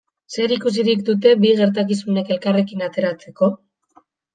Zer 0.35 0.53
ikusirik 0.55 1.03
dute 1.11 1.35
bi 1.45 1.53
gertakizunek 1.61 2.35
elkarrekin 2.39 2.87
ateratzeko? 2.91 3.57